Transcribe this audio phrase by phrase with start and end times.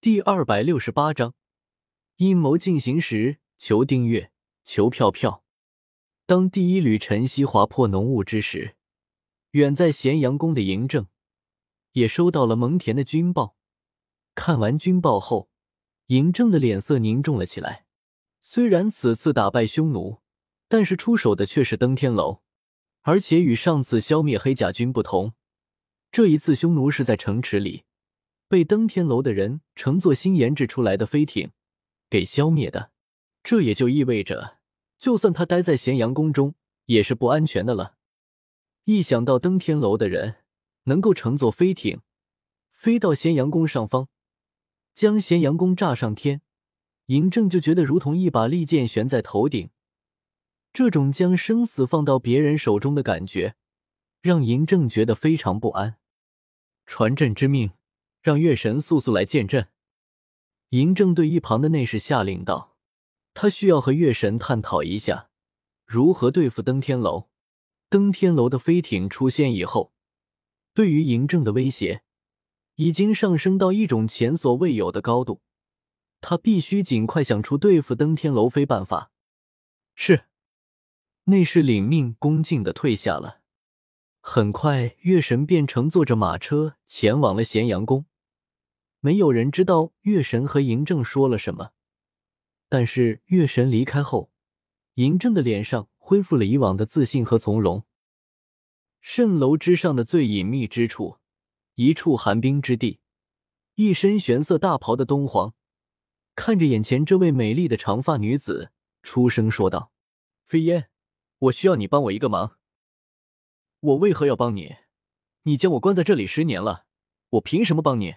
[0.00, 1.34] 第二百六十八章
[2.18, 4.30] 阴谋进行时，求订阅，
[4.64, 5.42] 求票票。
[6.24, 8.76] 当第一缕晨曦划破浓雾之时，
[9.50, 11.08] 远在咸阳宫的嬴政
[11.94, 13.56] 也收到了蒙恬的军报。
[14.36, 15.50] 看完军报后，
[16.06, 17.84] 嬴政的脸色凝重了起来。
[18.40, 20.20] 虽然此次打败匈奴，
[20.68, 22.42] 但是出手的却是登天楼，
[23.00, 25.34] 而且与上次消灭黑甲军不同，
[26.12, 27.82] 这一次匈奴是在城池里。
[28.48, 31.50] 被登天楼的人乘坐新研制出来的飞艇
[32.08, 32.90] 给消灭的，
[33.42, 34.58] 这也就意味着，
[34.98, 36.54] 就算他待在咸阳宫中，
[36.86, 37.96] 也是不安全的了。
[38.84, 40.36] 一想到登天楼的人
[40.84, 42.00] 能够乘坐飞艇
[42.70, 44.08] 飞到咸阳宫上方，
[44.94, 46.40] 将咸阳宫炸上天，
[47.08, 49.68] 嬴政就觉得如同一把利剑悬在头顶。
[50.72, 53.56] 这种将生死放到别人手中的感觉，
[54.22, 55.98] 让嬴政觉得非常不安。
[56.86, 57.72] 传朕之命。
[58.20, 59.68] 让月神速速来见朕。
[60.70, 62.76] 嬴政对一旁的内侍下令道
[63.32, 65.30] ：“他需要和月神探讨一下
[65.86, 67.28] 如何对付登天楼。
[67.88, 69.94] 登天楼的飞艇出现以后，
[70.74, 72.02] 对于嬴政的威胁
[72.74, 75.40] 已经上升到一种前所未有的高度。
[76.20, 79.10] 他必须尽快想出对付登天楼飞办法。”
[79.96, 80.26] 是，
[81.24, 83.40] 内侍领命，恭敬的退下了。
[84.30, 88.04] 很快，月神便乘坐着马车前往了咸阳宫。
[89.00, 91.70] 没有人知道月神和嬴政说了什么，
[92.68, 94.30] 但是月神离开后，
[94.96, 97.86] 嬴政的脸上恢复了以往的自信和从容。
[99.02, 101.16] 蜃楼之上的最隐秘之处，
[101.76, 103.00] 一处寒冰之地，
[103.76, 105.54] 一身玄色大袍的东皇
[106.34, 109.90] 看着眼前这位美丽的长发女子，出声说道
[110.44, 110.90] ：“飞烟，
[111.38, 112.56] 我需要你帮我一个忙。”
[113.80, 114.76] 我为何要帮你？
[115.44, 116.86] 你将我关在这里十年了，
[117.30, 118.16] 我凭什么帮你？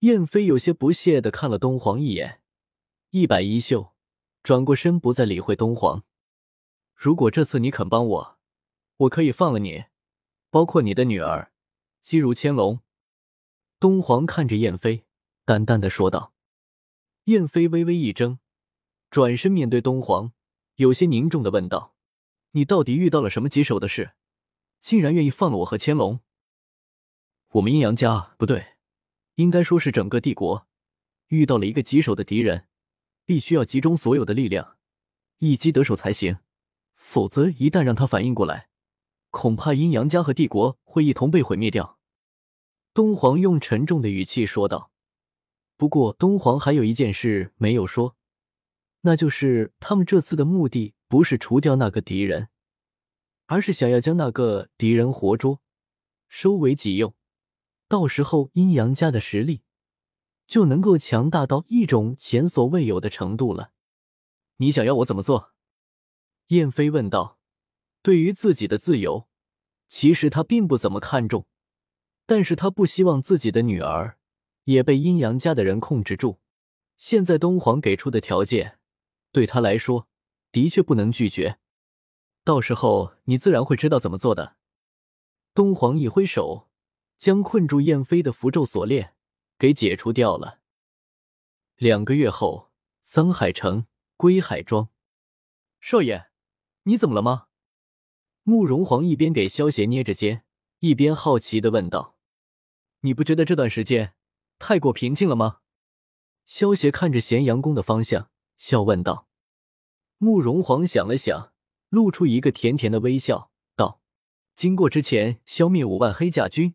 [0.00, 2.42] 燕飞有些不屑的看了东皇一眼，
[3.10, 3.94] 一摆衣袖，
[4.42, 6.04] 转过身不再理会东皇。
[6.94, 8.38] 如果这次你肯帮我，
[8.96, 9.84] 我可以放了你，
[10.50, 11.52] 包括你的女儿
[12.02, 12.80] 姬如千龙。
[13.78, 15.04] 东皇看着燕飞，
[15.44, 16.32] 淡淡的说道。
[17.24, 18.40] 燕飞微微一怔，
[19.08, 20.32] 转身面对东皇，
[20.74, 21.94] 有些凝重的问道
[22.52, 24.14] ：“你到底遇到了什么棘手的事？”
[24.80, 26.20] 竟然愿意放了我和千龙？
[27.52, 28.76] 我们阴阳家不对，
[29.36, 30.66] 应该说是整个帝国
[31.28, 32.68] 遇到了一个棘手的敌人，
[33.24, 34.76] 必须要集中所有的力量，
[35.38, 36.38] 一击得手才行。
[36.94, 38.68] 否则，一旦让他反应过来，
[39.30, 41.98] 恐怕阴阳家和帝国会一同被毁灭掉。
[42.92, 44.90] 东皇用沉重的语气说道。
[45.76, 48.16] 不过，东皇还有一件事没有说，
[49.02, 52.48] 那就是他们这次的目的不是除掉那个敌人。
[53.48, 55.62] 而是想要将那个敌人活捉，
[56.28, 57.14] 收为己用，
[57.88, 59.62] 到时候阴阳家的实力
[60.46, 63.72] 就能够强大到一种前所未有的程度了。
[64.58, 65.54] 你想要我怎么做？
[66.48, 67.38] 燕飞问道。
[68.02, 69.28] 对于自己的自由，
[69.86, 71.46] 其实他并不怎么看重，
[72.26, 74.18] 但是他不希望自己的女儿
[74.64, 76.38] 也被阴阳家的人控制住。
[76.96, 78.78] 现在东皇给出的条件，
[79.32, 80.06] 对他来说
[80.52, 81.58] 的确不能拒绝。
[82.48, 84.56] 到时候你自然会知道怎么做的。
[85.52, 86.70] 东皇一挥手，
[87.18, 89.14] 将困住燕飞的符咒锁链
[89.58, 90.60] 给解除掉了。
[91.76, 92.70] 两个月后，
[93.02, 93.86] 桑海城
[94.16, 94.88] 归海庄，
[95.78, 96.30] 少爷，
[96.84, 97.48] 你怎么了吗？
[98.44, 100.46] 慕容皇一边给萧邪捏着肩，
[100.78, 102.16] 一边好奇的问道
[103.04, 104.14] ：“你不觉得这段时间
[104.58, 105.58] 太过平静了吗？”
[106.48, 109.28] 萧邪看着咸阳宫的方向，笑问道。
[110.16, 111.52] 慕容皇想了想。
[111.88, 114.00] 露出一个甜甜的微笑，道
[114.54, 116.74] ：“经过之前消灭五万黑甲军，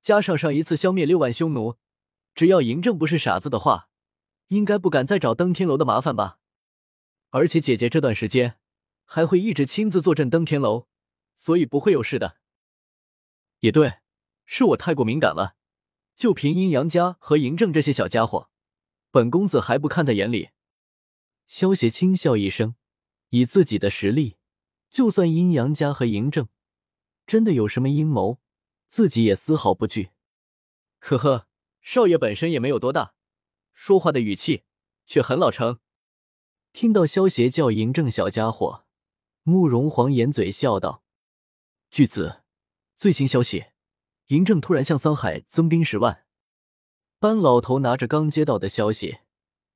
[0.00, 1.76] 加上上一次消灭六万匈奴，
[2.34, 3.90] 只要嬴政不是傻子的话，
[4.48, 6.38] 应该不敢再找登天楼的麻烦吧？
[7.30, 8.58] 而且姐姐这段时间
[9.04, 10.88] 还会一直亲自坐镇登天楼，
[11.36, 12.38] 所以不会有事的。
[13.60, 13.98] 也对，
[14.46, 15.56] 是我太过敏感了。
[16.16, 18.48] 就凭阴阳家和嬴政这些小家伙，
[19.10, 20.48] 本公子还不看在眼里。”
[21.46, 22.74] 萧邪轻笑一声，
[23.28, 24.37] 以自己的实力。
[24.90, 26.48] 就算阴阳家和嬴政
[27.26, 28.40] 真的有什么阴谋，
[28.86, 30.10] 自己也丝毫不惧。
[30.98, 31.46] 呵呵，
[31.80, 33.14] 少爷本身也没有多大，
[33.72, 34.64] 说话的语气
[35.06, 35.78] 却很老成。
[36.72, 38.84] 听到萧邪叫嬴政小家伙，
[39.42, 41.02] 慕容皇掩嘴笑道
[41.90, 42.42] ：“巨子，
[42.96, 43.66] 最新消息，
[44.28, 46.24] 嬴政突然向桑海增兵十万。”
[47.20, 49.18] 班老头拿着刚接到的消息，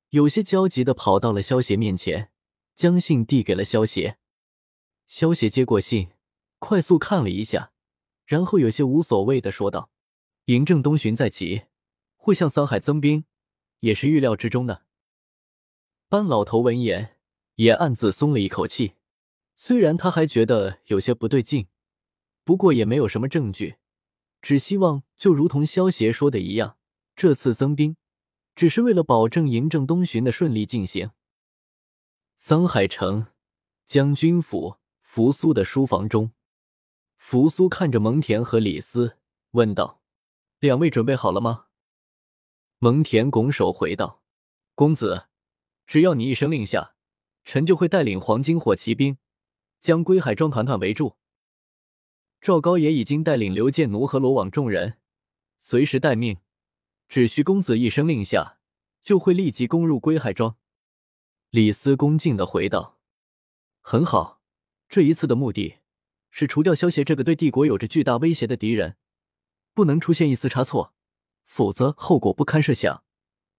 [0.09, 2.31] 有些焦急的跑到了萧邪面前，
[2.73, 4.17] 将信递给了萧邪。
[5.15, 6.09] 萧协接过信，
[6.57, 7.71] 快速看了一下，
[8.25, 9.91] 然后有些无所谓的说道
[10.47, 11.65] ：“嬴政东巡在即，
[12.15, 13.23] 会向桑海增兵，
[13.81, 14.87] 也是预料之中的。
[16.09, 17.17] 班老头闻言
[17.57, 18.95] 也暗自松了一口气，
[19.55, 21.67] 虽然他还觉得有些不对劲，
[22.43, 23.75] 不过也没有什么证据，
[24.41, 26.79] 只希望就如同萧协说的一样，
[27.15, 27.95] 这次增兵
[28.55, 31.11] 只是为了保证嬴政东巡的顺利进行。
[32.35, 33.27] 桑海城
[33.85, 34.77] 将军府
[35.15, 36.31] 扶苏的书房中，
[37.17, 39.19] 扶苏看着蒙恬和李斯，
[39.51, 40.01] 问道
[40.57, 41.67] ：“两位准备好了吗？”
[42.81, 44.23] 蒙恬拱手回道
[44.73, 45.27] ：“公子，
[45.85, 46.95] 只要你一声令下，
[47.43, 49.19] 臣就会带领黄金火骑兵
[49.79, 51.17] 将归海庄团团围住。
[52.41, 54.97] 赵高也已经带领刘建奴和罗网众人
[55.59, 56.39] 随时待命，
[57.07, 58.57] 只需公子一声令下，
[59.03, 60.57] 就会立即攻入归海庄。”
[61.51, 62.97] 李斯恭敬的回道
[63.79, 64.41] ：“很好，
[64.93, 65.77] 这一次的目的
[66.29, 68.95] 是除掉萧协这个对帝国有着巨大威胁的敌人，
[69.73, 70.93] 不能出现一丝差错。”
[71.45, 73.03] 否则后果不堪设想。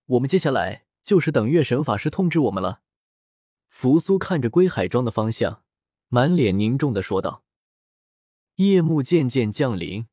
[0.07, 2.83] 我们接下来就是等月神法师通知我们了。
[3.69, 5.65] 扶苏看着归海庄的方向，
[6.07, 7.43] 满脸凝重的说道。
[8.55, 10.07] 夜幕渐渐降临，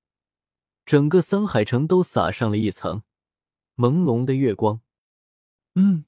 [0.88, 3.04] 整个桑海城都洒上了一层
[3.76, 4.82] 朦胧的月光。
[5.76, 6.06] 嗯，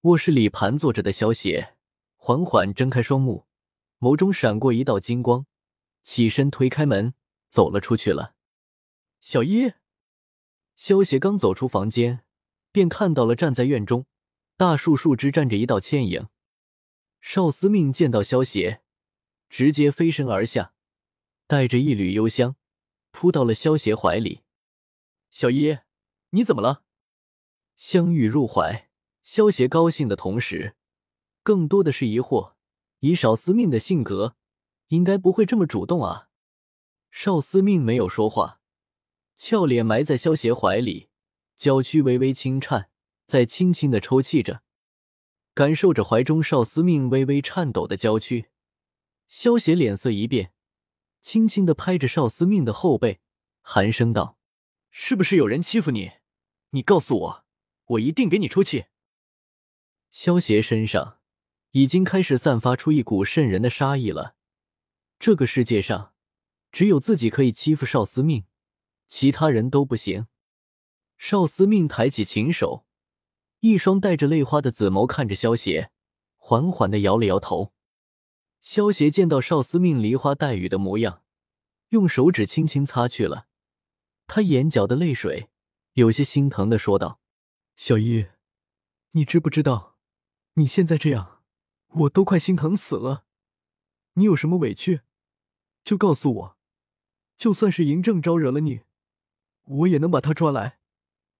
[0.00, 1.76] 卧室里盘坐着的萧邪
[2.16, 3.46] 缓缓睁开双目，
[3.98, 5.46] 眸中闪过一道金光，
[6.02, 7.14] 起身推开门
[7.48, 8.34] 走了出去了。
[9.20, 9.72] 小一。
[10.76, 12.24] 萧协刚走出房间，
[12.70, 14.06] 便看到了站在院中
[14.56, 16.28] 大树树枝站着一道倩影。
[17.20, 18.82] 少司命见到萧协，
[19.48, 20.72] 直接飞身而下，
[21.48, 22.54] 带着一缕幽香，
[23.10, 24.42] 扑到了萧协怀里。
[25.30, 25.78] 小一，
[26.30, 26.84] 你怎么了？
[27.74, 28.88] 香玉入怀，
[29.24, 30.76] 萧协高兴的同时，
[31.42, 32.54] 更多的是疑惑。
[33.00, 34.36] 以邵司命的性格，
[34.88, 36.28] 应该不会这么主动啊。
[37.10, 38.60] 邵司命没有说话。
[39.36, 41.10] 俏脸埋在萧邪怀里，
[41.54, 42.90] 娇躯微微轻颤，
[43.24, 44.62] 在轻轻的抽泣着，
[45.54, 48.50] 感受着怀中少司命微微颤抖的娇躯。
[49.28, 50.52] 萧邪脸色一变，
[51.22, 53.20] 轻轻的拍着少司命的后背，
[53.60, 54.38] 寒声道
[54.90, 56.12] ：“是不是有人欺负你？
[56.70, 57.44] 你告诉我，
[57.86, 58.86] 我一定给你出气。”
[60.10, 61.17] 萧邪身上
[61.78, 64.34] 已经开始散发出一股渗人的杀意了。
[65.20, 66.12] 这个世界上，
[66.72, 68.46] 只有自己可以欺负少司命。
[69.06, 70.26] 其他人都不行。
[71.16, 72.84] 少司命抬起琴手，
[73.60, 75.92] 一双带着泪花的紫眸看着萧邪，
[76.36, 77.72] 缓缓的摇了摇头。
[78.60, 81.22] 萧邪见到少司命梨花带雨的模样，
[81.90, 83.46] 用手指轻轻擦去了
[84.26, 85.48] 他眼角的泪水，
[85.92, 87.20] 有些心疼的说道
[87.76, 88.26] ：“小一，
[89.12, 89.96] 你知不知道，
[90.54, 91.37] 你现在这样，
[91.88, 93.24] 我都快心疼死了。
[94.14, 95.02] 你有什么委屈，
[95.84, 96.58] 就告诉我，
[97.36, 98.82] 就算是嬴政招惹了你。”
[99.70, 100.78] 我也能把他抓来，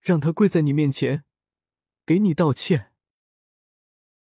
[0.03, 1.25] 让他跪在你面前，
[2.05, 2.88] 给你道歉。